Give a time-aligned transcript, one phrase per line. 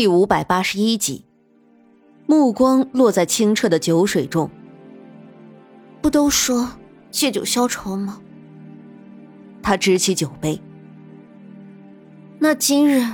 [0.00, 1.26] 第五百八十一集，
[2.24, 4.50] 目光落在清澈的酒水中。
[6.00, 6.70] 不都说
[7.10, 8.18] 借酒消愁吗？
[9.62, 10.58] 他执起酒杯。
[12.38, 13.06] 那今日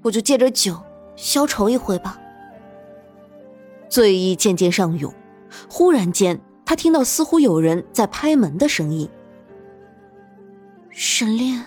[0.00, 0.80] 我就借着酒
[1.16, 2.16] 消愁一回吧。
[3.88, 5.12] 醉意渐渐上涌，
[5.68, 9.10] 忽然间，他听到似乎有人在拍门的声音。
[10.90, 11.64] 沈炼，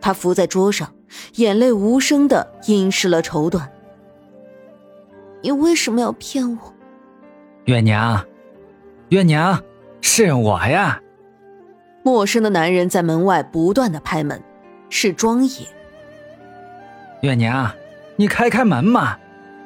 [0.00, 0.92] 他伏在桌上。
[1.36, 3.62] 眼泪无声的阴湿了绸缎。
[5.40, 6.74] 你为什么要骗我？
[7.64, 8.24] 月娘，
[9.10, 9.62] 月娘，
[10.00, 11.00] 是我呀。
[12.02, 14.42] 陌生的男人在门外不断的拍门，
[14.88, 15.66] 是庄野。
[17.20, 17.70] 月娘，
[18.16, 19.18] 你开开门嘛，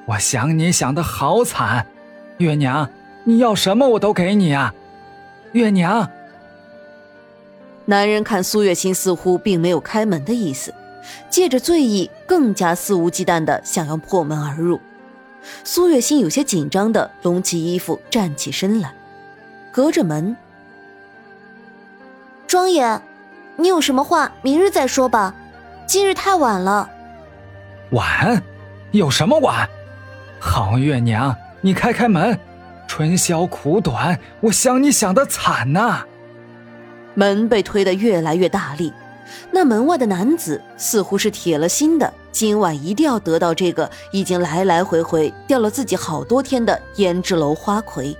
[0.06, 1.86] 我想你想的好惨。
[2.38, 2.88] 月娘，
[3.24, 4.74] 你要什么我都给你啊。
[5.52, 6.08] 月娘。
[7.84, 10.74] 男人看苏月心似乎并没有开门的意思。
[11.28, 14.80] 借着醉意，更加肆无忌惮的想要破门而入。
[15.64, 18.94] 苏月心有些紧张的拢起衣服，站起身来，
[19.72, 20.36] 隔着门
[22.46, 23.00] ：“庄爷，
[23.56, 25.34] 你有什么话，明日再说吧，
[25.86, 26.88] 今日太晚了。
[27.90, 28.42] ”“晚？
[28.92, 29.68] 有什么晚？
[30.38, 32.38] 好月娘，你开开门。
[32.86, 36.04] 春宵苦短，我想你想的惨呐。”
[37.14, 38.92] 门被推得越来越大力。
[39.50, 48.16] 那门外的男子似乎是铁了心的，今晚一定要得到这个已经来来回回吊了自己好多天的胭脂楼花魁。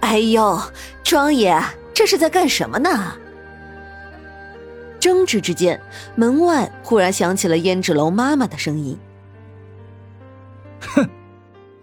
[0.00, 0.60] 哎呦，
[1.02, 1.60] 庄爷，
[1.92, 3.14] 这是在干什么呢？
[5.00, 5.80] 争执之间，
[6.14, 8.98] 门外忽然响起了胭脂楼妈妈的声音
[10.80, 11.08] ：“哼，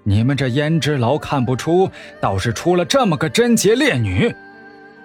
[0.04, 4.34] 你们这胭脂楼看不出，倒是出了这么个贞洁烈女，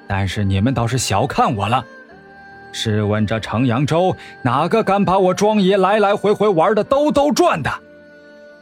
[0.09, 1.85] 但是你们倒是小看我了。”
[2.73, 7.71] 试问这城阳州哪个敢把我庄爷来来回回玩的兜兜转的？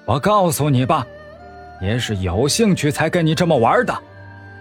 [0.05, 1.07] 我告诉你吧，
[1.81, 3.99] 也是有兴趣才跟你这么玩的。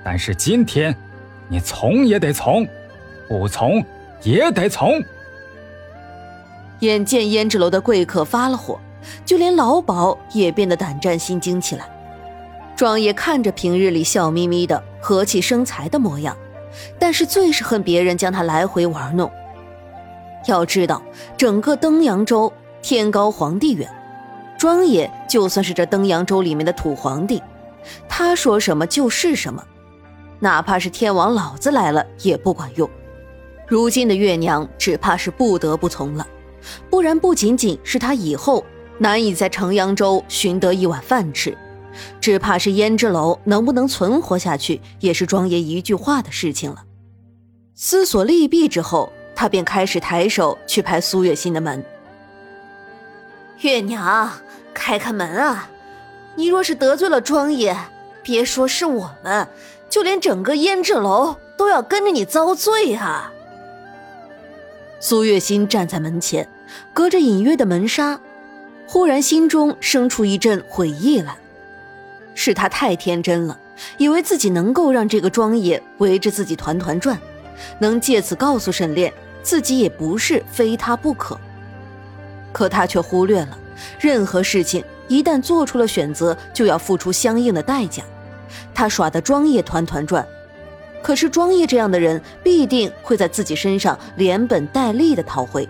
[0.03, 0.96] 但是今天，
[1.48, 2.68] 你从也得从，
[3.28, 3.84] 不从
[4.24, 5.03] 也得从。
[6.80, 8.80] 眼见胭脂楼的贵客发了火，
[9.26, 11.86] 就连老鸨也变得胆战心惊起来。
[12.76, 16.36] 庄爷看着平日里笑眯眯的、和气生财的模样，
[17.00, 19.31] 但是最是恨别人将他来回玩弄。
[20.47, 21.01] 要知道，
[21.38, 22.51] 整个登阳州
[22.81, 23.89] 天高皇帝远，
[24.57, 27.41] 庄野就算是这登阳州里面的土皇帝，
[28.09, 29.63] 他说什么就是什么，
[30.39, 32.90] 哪怕是天王老子来了也不管用。
[33.66, 36.28] 如今的月娘只怕是不得不从了，
[36.90, 38.63] 不然不仅仅是他以后
[38.97, 41.57] 难以在城阳州寻得一碗饭吃，
[42.22, 46.84] 只怕是胭脂楼能不能存活下去，也是庄爷一句话的事情了。
[47.76, 49.12] 思索利弊之后。
[49.36, 51.84] 他便开始抬手去拍苏月心的门。
[53.62, 54.32] 月娘，
[54.76, 55.68] 开开门啊！
[56.36, 57.76] 你若是得罪了庄爷，
[58.22, 59.48] 别说是我们，
[59.90, 63.34] 就连整个胭脂楼都要跟着你遭罪啊！
[65.00, 66.48] 苏月心站在门前，
[66.94, 68.22] 隔着隐约的门纱，
[68.86, 71.36] 忽然心中生出一阵悔意来。
[72.36, 73.60] 是他太天真了，
[73.98, 77.20] 以为自己能够让这个庄爷围着自己团团转。
[77.80, 81.40] 能借此告诉沈炼，自己也不是非他不可。
[82.52, 83.58] 可他却忽略了，
[84.00, 88.04] 任何事情一旦做出了选择，就要付出相应的代价。
[88.74, 90.28] 他耍的庄业团团转，
[91.02, 95.68] 可是庄业这样的人必定会在自己身上连本带利的讨回。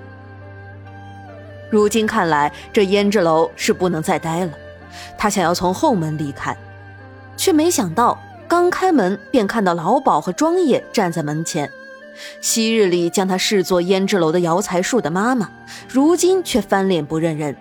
[1.69, 4.51] 如今看来，这胭脂楼是不能再待了。
[5.17, 6.55] 他想要从后门离开，
[7.37, 8.17] 却没想到。
[8.45, 11.67] 刚开门，便看到老鸨和庄爷站在门前。
[12.39, 15.49] 昔日里将他视作胭脂楼的摇财树的妈妈，
[15.89, 17.55] 如今却翻脸不认人。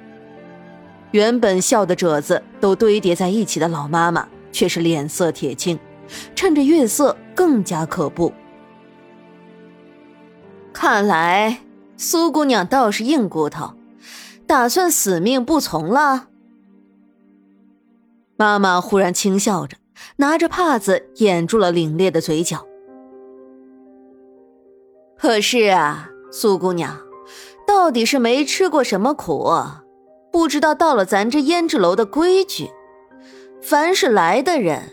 [1.13, 5.79] 原本笑的褶子都堆叠在一起的老妈妈，却是脸色铁青，
[6.35, 8.31] 趁着月色更加可怖。
[10.75, 11.61] 看来
[11.97, 13.73] 苏姑娘倒是硬骨头，
[14.47, 16.27] 打算死命不从了。
[18.37, 19.77] 妈妈忽然轻笑着。
[20.17, 22.67] 拿着帕子掩住了凛冽的嘴角。
[25.17, 26.99] 可是啊，苏姑娘，
[27.67, 29.53] 到底是没吃过什么苦，
[30.33, 32.71] 不知道到了咱这胭脂楼的规矩，
[33.61, 34.91] 凡是来的人，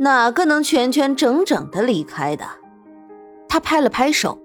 [0.00, 2.44] 哪个能全全整整的离开的？
[3.48, 4.40] 他拍了拍手。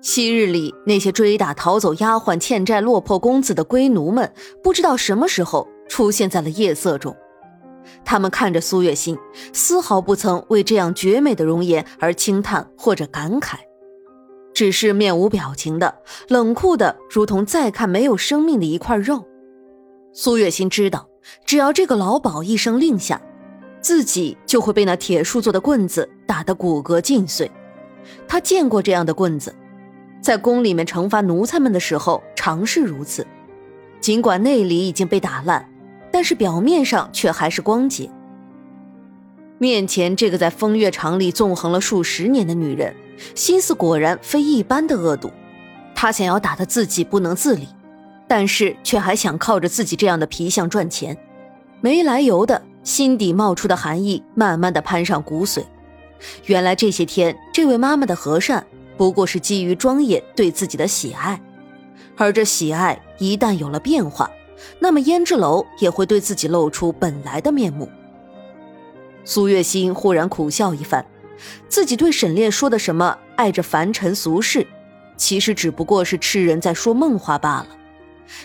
[0.00, 7.14] 昔日里那些追打逃走丫鬟、欠债落魄公子的龟奴们，不知道什么时候出现在了夜色中。
[8.04, 9.18] 他们看着苏月心，
[9.52, 13.56] 丝毫不曾为这样绝美的容颜而轻叹或者感慨，
[14.54, 15.96] 只是面无表情的，
[16.28, 19.26] 冷酷的，如同再看没有生命的一块肉。
[20.12, 21.08] 苏月心知道，
[21.44, 23.20] 只要这个老鸨一声令下，
[23.80, 27.50] 自己就会被那铁树做的棍子打得骨骼尽碎。
[28.28, 29.54] 他见过这样的棍子，
[30.20, 33.26] 在宫里面惩罚奴才们的时候，常是如此。
[34.00, 35.69] 尽管内里已经被打烂，
[36.10, 38.10] 但是表面上却还是光洁。
[39.58, 42.94] 面前这个在风月场里纵横了数十年的女人，
[43.34, 45.30] 心思果然非一般的恶毒。
[45.94, 47.68] 她想要打得自己不能自理，
[48.26, 51.16] 但是却还想靠着自己这样的皮相赚钱，
[51.82, 55.62] 没来由的心底冒出的寒意，慢慢的攀上骨髓。
[56.46, 58.66] 原来这些天，这位妈妈的和善，
[58.96, 61.38] 不过是基于庄野对自己的喜爱，
[62.16, 64.30] 而这喜爱一旦有了变化，
[64.78, 67.88] 那么胭脂楼也会对自己露出本来的面目。
[69.24, 71.04] 苏月心忽然苦笑一番，
[71.68, 74.66] 自己对沈炼说的什么爱着凡尘俗世，
[75.16, 77.68] 其实只不过是痴人在说梦话罢了。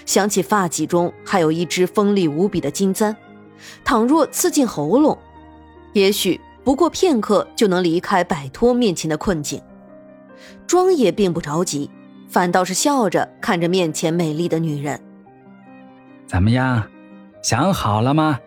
[0.06, 3.16] 想起发髻中还有一只锋利无比的金簪，
[3.84, 5.18] 倘若刺进喉咙，
[5.94, 9.62] 也许不过片刻就能离开，摆脱面前的困境。
[10.68, 11.90] 庄野并不着急，
[12.28, 15.00] 反倒是笑着看着面前美丽的女人。
[16.26, 16.84] 怎么样，
[17.42, 18.40] 想好了吗？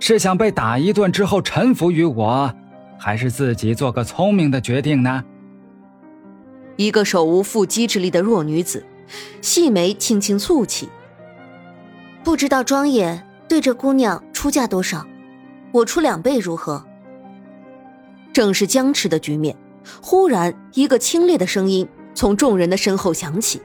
[0.00, 2.52] 是想被打一顿之后臣服于我，
[2.98, 5.22] 还是自己做个聪明的决定呢？
[6.76, 8.84] 一个手无缚鸡之力的弱女子，
[9.40, 10.88] 细眉轻轻蹙起。
[12.24, 15.06] 不知道庄爷对这姑娘出价多少，
[15.70, 16.84] 我出两倍如何？
[18.32, 19.54] 正是僵持的局面，
[20.00, 23.60] 忽然一个清冽的声音从众人的身后响起。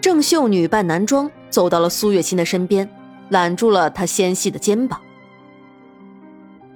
[0.00, 2.88] 郑秀女扮男装走到了苏月心的身边，
[3.28, 5.00] 揽住了她纤细的肩膀。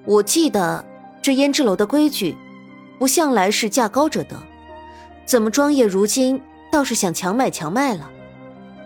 [0.05, 0.85] 我记得
[1.23, 2.37] 这胭脂楼的规矩，
[2.99, 4.37] 不向来是价高者得，
[5.25, 6.39] 怎么庄业如今
[6.71, 8.11] 倒是想强买强卖了？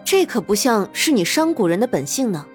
[0.05, 2.47] 这可不像是你商贾人的本性呢。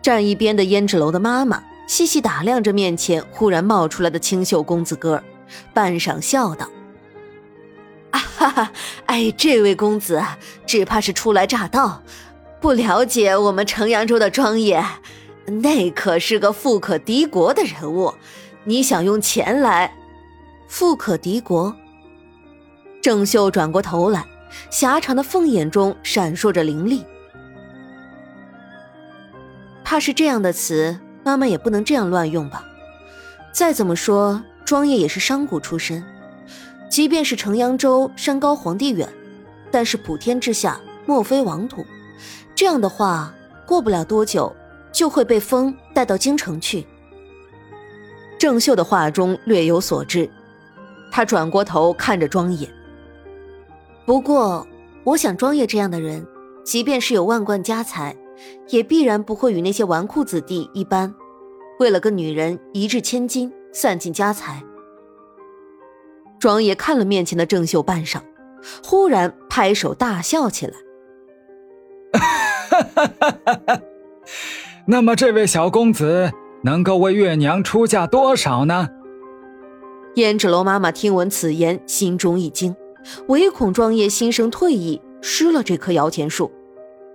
[0.00, 5.20] 站一边的胭脂楼的妈妈细细打量着面前忽然冒出来的清秀公子哥，
[5.74, 6.68] 半晌笑道
[8.46, 8.72] ：“哈哈，
[9.06, 10.22] 哎，这位公子
[10.66, 12.02] 只怕是初来乍到，
[12.60, 14.84] 不了解我们城阳州的庄业。”
[15.62, 18.14] 那可是个富可敌国的人物，
[18.64, 19.94] 你想用钱来？
[20.66, 21.74] 富可敌国。
[23.00, 24.24] 郑秀转过头来，
[24.70, 27.04] 狭长的凤眼中闪烁着凌厉。
[29.84, 32.64] 怕是这样的词，妈妈也不能这样乱用吧？
[33.52, 36.04] 再怎么说，庄业也是商贾出身，
[36.88, 39.08] 即便是城阳州山高皇帝远，
[39.70, 41.84] 但是普天之下莫非王土。
[42.54, 43.34] 这样的话，
[43.66, 44.54] 过不了多久。
[44.92, 46.86] 就会被风带到京城去。
[48.38, 50.26] 郑秀的话中略有所知，
[51.10, 52.66] 他转过头看着庄野。
[54.06, 54.66] 不过，
[55.04, 56.26] 我想庄业这样的人，
[56.64, 58.16] 即便是有万贯家财，
[58.68, 61.14] 也必然不会与那些纨绔子弟一般，
[61.78, 64.64] 为了个女人一掷千金，散尽家财。
[66.46, 68.20] 庄爷看了面前的郑秀半晌，
[68.84, 70.74] 忽然拍手大笑起来。
[74.86, 76.30] 那么，这位小公子
[76.62, 78.90] 能够为月娘出价多少呢？
[80.14, 82.76] 胭脂楼妈妈听闻此言，心中一惊，
[83.26, 86.52] 唯恐庄爷心生退意，失了这棵摇钱树，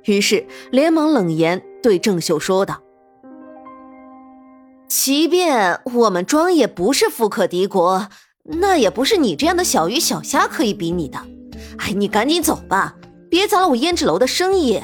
[0.03, 2.81] 于是连忙冷言对郑秀说道
[4.89, 8.09] ：“即便我们庄业不是富可敌国，
[8.43, 11.19] 那也不是你这样的小鱼小虾可以比拟的。
[11.77, 12.95] 哎，你赶紧走吧，
[13.29, 14.79] 别砸了我胭脂楼的生意。”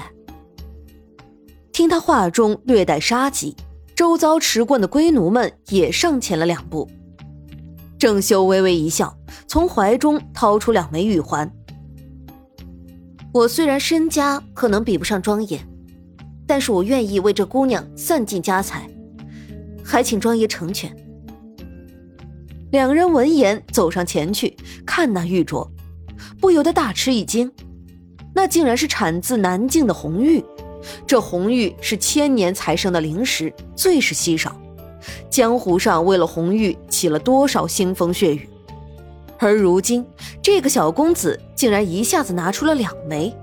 [1.73, 3.55] 听他话中略带杀机，
[3.95, 6.89] 周遭持棍的龟奴们也上前了两步。
[7.99, 9.15] 郑修微微一笑，
[9.47, 11.51] 从怀中掏出两枚玉环。
[13.31, 15.59] 我虽然身家可能比不上庄爷，
[16.47, 18.89] 但是我愿意为这姑娘散尽家财，
[19.83, 20.95] 还请庄爷成全。
[22.71, 24.55] 两人闻言走上前去，
[24.86, 25.67] 看那玉镯，
[26.41, 27.51] 不由得大吃一惊，
[28.33, 30.43] 那竟然是产自南境的红玉。
[31.05, 34.55] 这红玉是千年才生的灵石，最是稀少。
[35.29, 38.50] 江湖上为了红玉起了多少腥风血雨，
[39.38, 40.05] 而如今
[40.41, 43.33] 这个小公子竟然一下子拿出了两枚。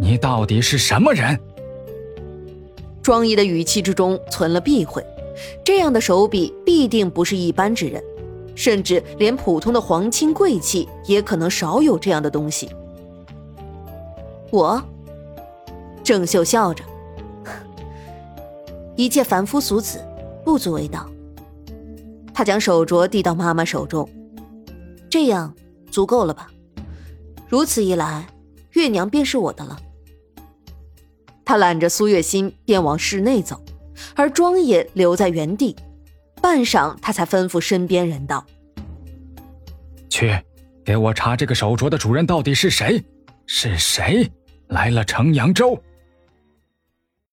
[0.00, 1.38] 你到底是什么人？
[3.02, 5.04] 庄毅的语气之中存了避讳，
[5.64, 8.02] 这样的手笔必定不是一般之人，
[8.54, 12.70] 甚至连普通的皇亲贵戚也可能少有这样的东西。
[14.50, 14.82] 我。
[16.04, 16.84] 郑秀笑着，
[18.94, 20.00] 一介凡夫俗子，
[20.44, 21.04] 不足为道。
[22.32, 24.08] 他将手镯递到妈妈手中，
[25.10, 25.52] 这样
[25.90, 26.48] 足够了吧？
[27.48, 28.24] 如此一来，
[28.70, 29.76] 月娘便是我的了。
[31.44, 33.60] 他揽着苏月心便往室内走，
[34.14, 35.74] 而庄野留在原地。
[36.42, 38.44] 半晌，他才吩咐身边人道
[40.08, 40.38] ：“去，
[40.84, 43.02] 给我查这个手镯的主人到底是谁？
[43.46, 44.30] 是谁
[44.68, 45.80] 来了城阳州？”